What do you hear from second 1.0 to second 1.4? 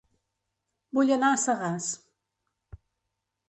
anar a